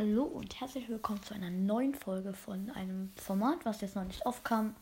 Hallo 0.00 0.22
und 0.22 0.58
herzlich 0.58 0.88
willkommen 0.88 1.22
zu 1.22 1.34
einer 1.34 1.50
neuen 1.50 1.94
Folge 1.94 2.32
von 2.32 2.70
einem 2.70 3.12
Format, 3.16 3.66
was 3.66 3.82
jetzt 3.82 3.96
noch 3.96 4.04
nicht 4.04 4.24
aufkam, 4.24 4.74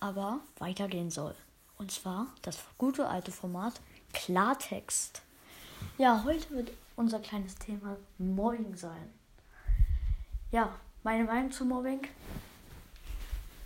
aber 0.00 0.40
weitergehen 0.58 1.12
soll. 1.12 1.32
Und 1.78 1.92
zwar 1.92 2.26
das 2.42 2.58
gute 2.76 3.06
alte 3.06 3.30
Format 3.30 3.74
Klartext. 4.12 5.22
Ja, 5.96 6.24
heute 6.24 6.50
wird 6.50 6.72
unser 6.96 7.20
kleines 7.20 7.54
Thema 7.54 7.96
Mobbing 8.18 8.74
sein. 8.74 9.12
Ja, 10.50 10.74
meine 11.04 11.22
Meinung 11.22 11.52
zu 11.52 11.64
Mobbing 11.64 12.00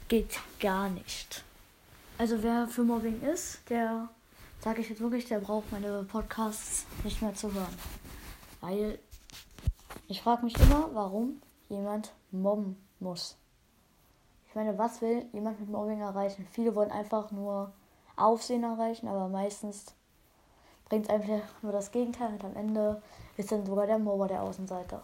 geht 0.08 0.38
gar 0.60 0.90
nicht. 0.90 1.42
Also 2.18 2.42
wer 2.42 2.68
für 2.68 2.82
Mobbing 2.82 3.22
ist, 3.22 3.60
der, 3.70 4.10
sage 4.60 4.82
ich 4.82 4.90
jetzt 4.90 5.00
wirklich, 5.00 5.24
der 5.24 5.38
braucht 5.38 5.72
meine 5.72 6.02
Podcasts 6.02 6.84
nicht 7.02 7.22
mehr 7.22 7.32
zu 7.32 7.50
hören. 7.50 7.74
Weil 8.60 8.98
ich 10.08 10.22
frage 10.22 10.44
mich 10.44 10.58
immer, 10.58 10.88
warum 10.94 11.40
jemand 11.68 12.12
mobben 12.30 12.76
muss. 12.98 13.36
Ich 14.48 14.54
meine, 14.54 14.76
was 14.78 15.02
will 15.02 15.26
jemand 15.32 15.60
mit 15.60 15.68
Mobbing 15.68 16.00
erreichen? 16.00 16.46
Viele 16.50 16.74
wollen 16.74 16.90
einfach 16.90 17.30
nur 17.30 17.72
Aufsehen 18.16 18.64
erreichen, 18.64 19.06
aber 19.06 19.28
meistens 19.28 19.94
bringt 20.88 21.04
es 21.04 21.10
einfach 21.10 21.42
nur 21.62 21.72
das 21.72 21.92
Gegenteil 21.92 22.32
und 22.32 22.44
am 22.44 22.56
Ende 22.56 23.02
ist 23.36 23.52
dann 23.52 23.66
sogar 23.66 23.86
der 23.86 23.98
Mobber 23.98 24.26
der 24.26 24.42
Außenseiter. 24.42 25.02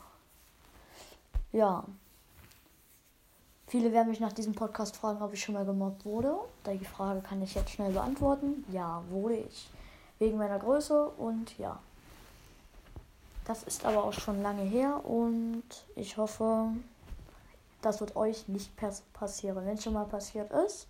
Ja. 1.52 1.84
Viele 3.66 3.92
werden 3.92 4.08
mich 4.08 4.20
nach 4.20 4.32
diesem 4.32 4.55
Podcast 4.55 4.96
fragen, 4.96 5.22
ob 5.22 5.34
ich 5.34 5.42
schon 5.42 5.55
mal 5.55 5.66
gemobbt 5.66 6.05
wurde. 6.05 6.34
Die 6.66 6.84
Frage 6.84 7.20
kann 7.20 7.42
ich 7.42 7.55
jetzt 7.55 7.70
schnell 7.70 7.92
beantworten. 7.92 8.64
Ja, 8.72 9.02
wurde 9.10 9.36
ich. 9.36 9.68
Wegen 10.18 10.38
meiner 10.38 10.58
Größe 10.58 11.10
und 11.10 11.58
ja. 11.58 11.78
Das 13.44 13.62
ist 13.62 13.84
aber 13.84 14.04
auch 14.04 14.12
schon 14.12 14.42
lange 14.42 14.62
her 14.62 15.04
und 15.04 15.64
ich 15.96 16.16
hoffe, 16.16 16.68
das 17.82 18.00
wird 18.00 18.16
euch 18.16 18.48
nicht 18.48 18.70
passieren. 19.12 19.66
Wenn 19.66 19.74
es 19.77 19.84
schon 19.84 19.92
mal 19.92 20.06
passiert 20.06 20.50
ist, 20.50 20.88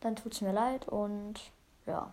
dann 0.00 0.16
tut 0.16 0.32
es 0.32 0.40
mir 0.40 0.52
leid 0.52 0.88
und 0.88 1.34
ja. 1.86 2.10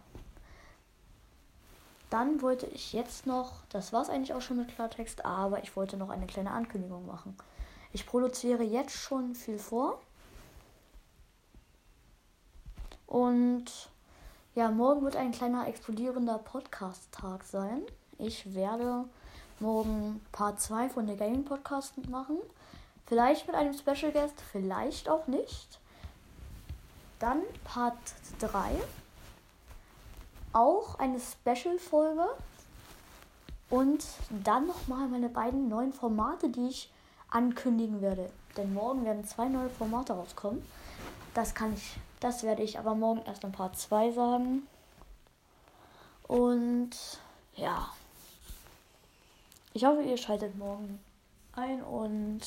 Dann 2.10 2.42
wollte 2.42 2.66
ich 2.66 2.92
jetzt 2.92 3.26
noch, 3.26 3.64
das 3.70 3.94
war 3.94 4.02
es 4.02 4.10
eigentlich 4.10 4.34
auch 4.34 4.42
schon 4.42 4.58
mit 4.58 4.76
Klartext, 4.76 5.24
aber 5.24 5.64
ich 5.64 5.78
wollte 5.78 5.96
noch 5.96 6.10
eine 6.10 6.28
kleine 6.28 6.52
Ankündigung 6.52 7.06
machen. 7.06 7.38
Ich 7.94 8.06
produziere 8.06 8.64
jetzt 8.64 8.96
schon 8.96 9.34
viel 9.36 9.58
vor. 9.58 10.02
Und 13.08 13.66
ja, 14.56 14.70
morgen 14.70 15.04
wird 15.04 15.16
ein 15.16 15.32
kleiner 15.32 15.68
explodierender 15.68 16.38
Podcast-Tag 16.38 17.46
sein. 17.46 17.84
Ich 18.18 18.54
werde 18.54 19.06
morgen 19.62 20.26
Part 20.32 20.60
2 20.60 20.90
von 20.90 21.08
der 21.08 21.16
Gaming 21.16 21.46
Podcast 21.46 21.94
machen. 22.10 22.38
Vielleicht 23.06 23.48
mit 23.48 23.56
einem 23.56 23.74
Special 23.74 24.12
Guest, 24.12 24.42
vielleicht 24.52 25.08
auch 25.08 25.28
nicht. 25.28 25.80
Dann 27.20 27.42
Part 27.64 27.98
3. 28.40 28.72
Auch 30.54 30.98
eine 31.00 31.20
Special-Folge. 31.20 32.26
Und 33.70 34.04
dann 34.44 34.68
nochmal 34.68 35.08
meine 35.08 35.30
beiden 35.30 35.70
neuen 35.70 35.94
Formate, 35.94 36.50
die 36.50 36.68
ich 36.68 36.92
ankündigen 37.30 38.02
werde. 38.02 38.30
Denn 38.58 38.74
morgen 38.74 39.06
werden 39.06 39.26
zwei 39.26 39.48
neue 39.48 39.70
Formate 39.70 40.14
rauskommen. 40.14 40.66
Das 41.34 41.54
kann 41.56 41.74
ich, 41.74 41.96
das 42.20 42.44
werde 42.44 42.64
ich 42.64 42.78
aber 42.80 42.96
morgen 42.96 43.22
erst 43.26 43.44
in 43.44 43.52
Part 43.52 43.78
2 43.78 44.12
sagen. 44.12 44.68
Und 46.28 46.92
ja. 47.56 47.90
Ich 49.74 49.86
hoffe, 49.86 50.02
ihr 50.02 50.18
schaltet 50.18 50.58
morgen 50.58 51.00
ein 51.54 51.82
und 51.82 52.42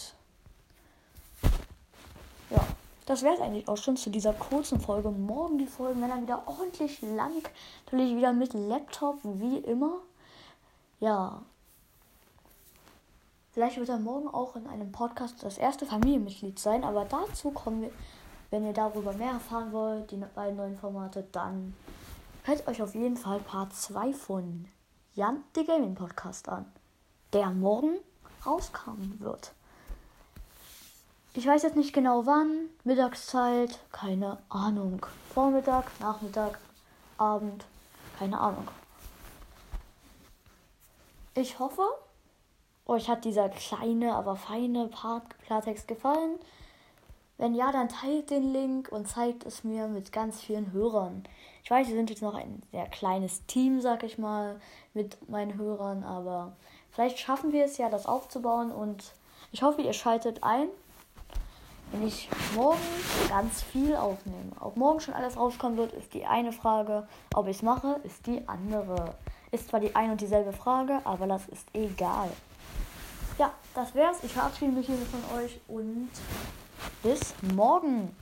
ja, 2.51 2.67
das 3.07 3.23
wäre 3.23 3.35
es 3.35 3.41
eigentlich 3.41 3.67
auch 3.67 3.79
schon 3.79 3.97
zu 3.97 4.11
dieser 4.11 4.35
kurzen 4.35 4.79
Folge. 4.79 5.11
Morgen 5.11 5.57
die 5.57 5.67
Folgen 5.67 6.01
werden 6.03 6.11
dann 6.11 6.23
wieder 6.23 6.43
ordentlich 6.47 7.01
lang. 7.01 7.43
Natürlich 7.87 8.15
wieder 8.15 8.35
mit 8.35 8.53
Laptop, 8.53 9.21
wie 9.23 9.57
immer. 9.59 10.01
Ja. 11.01 11.41
Vielleicht 13.53 13.79
wird 13.79 13.89
er 13.89 13.99
morgen 13.99 14.29
auch 14.29 14.55
in 14.57 14.67
einem 14.67 14.93
Podcast 14.93 15.43
das 15.43 15.57
erste 15.57 15.87
Familienmitglied 15.87 16.59
sein, 16.59 16.85
aber 16.85 17.07
dazu 17.07 17.53
kommen 17.53 17.83
wir, 17.83 17.91
wenn 18.51 18.67
ihr 18.67 18.75
darüber 18.75 19.15
mehr 19.15 19.33
erfahren 19.33 19.73
wollt, 19.73 20.11
die 20.11 20.17
beiden 20.35 20.57
neuen 20.57 20.77
Formate, 20.77 21.27
dann 21.33 21.75
hört 22.43 22.67
euch 22.69 22.83
auf 22.83 22.95
jeden 22.95 23.17
Fall 23.17 23.39
Part 23.41 23.73
2 23.73 24.13
von 24.13 24.67
Jan, 25.15 25.43
the 25.55 25.65
Gaming 25.65 25.95
Podcast 25.95 26.49
an 26.51 26.67
der 27.35 27.51
morgen 27.51 27.99
rauskommen 28.47 29.19
wird. 29.21 29.53
Ich 31.35 31.47
weiß 31.47 31.65
jetzt 31.65 31.77
nicht 31.77 31.93
genau 31.93 32.27
wann, 32.27 32.69
Mittagszeit, 32.85 33.81
keine 33.91 34.39
Ahnung. 34.49 35.05
Vormittag, 35.35 35.91
Nachmittag, 35.99 36.61
Abend, 37.19 37.65
keine 38.21 38.39
Ahnung. 38.39 38.69
Ich 41.35 41.59
hoffe, 41.59 41.83
euch 42.87 43.09
hat 43.09 43.25
dieser 43.25 43.49
kleine, 43.49 44.15
aber 44.15 44.37
feine 44.37 44.87
Part 44.87 45.25
Klartext 45.41 45.89
gefallen. 45.89 46.39
Wenn 47.37 47.57
ja, 47.57 47.73
dann 47.73 47.89
teilt 47.89 48.31
den 48.31 48.53
Link 48.53 48.93
und 48.93 49.09
zeigt 49.09 49.45
es 49.45 49.65
mir 49.65 49.89
mit 49.89 50.13
ganz 50.13 50.41
vielen 50.41 50.71
Hörern. 50.71 51.25
Ich 51.65 51.71
weiß, 51.71 51.89
wir 51.89 51.97
sind 51.97 52.11
jetzt 52.11 52.23
noch 52.23 52.35
ein 52.35 52.63
sehr 52.71 52.87
kleines 52.87 53.45
Team, 53.47 53.81
sag 53.81 54.05
ich 54.05 54.19
mal, 54.19 54.61
mit 54.93 55.29
meinen 55.29 55.59
Hörern, 55.59 56.05
aber 56.05 56.53
Vielleicht 56.95 57.19
schaffen 57.19 57.53
wir 57.53 57.65
es 57.65 57.77
ja, 57.77 57.89
das 57.91 58.07
aufzubauen 58.07 58.71
und 58.71 59.13
ich 59.51 59.63
hoffe, 59.63 59.83
ihr 59.83 59.93
schaltet 59.93 60.45
ein, 60.45 60.69
wenn 61.91 62.07
ich 62.07 62.29
morgen 62.55 62.79
ganz 63.29 63.63
viel 63.63 63.97
aufnehme. 63.97 64.53
Ob 64.61 64.77
morgen 64.77 65.01
schon 65.01 65.15
alles 65.15 65.37
rauskommen 65.37 65.77
wird, 65.77 65.93
ist 65.93 66.15
die 66.15 66.25
eine 66.25 66.53
Frage. 66.53 67.07
Ob 67.35 67.49
ich 67.49 67.57
es 67.57 67.63
mache, 67.63 68.01
ist 68.05 68.27
die 68.27 68.47
andere. 68.49 69.15
Ist 69.51 69.69
zwar 69.69 69.81
die 69.81 69.95
eine 69.95 70.13
und 70.13 70.21
dieselbe 70.21 70.53
Frage, 70.53 71.01
aber 71.05 71.27
das 71.27 71.47
ist 71.49 71.67
egal. 71.73 72.31
Ja, 73.39 73.53
das 73.75 73.95
wär's. 73.95 74.23
Ich 74.23 74.33
verabschiede 74.33 74.73
mich 74.73 74.87
hier 74.87 74.97
von 74.97 75.39
euch 75.39 75.61
und 75.67 76.11
bis 77.03 77.35
morgen. 77.55 78.15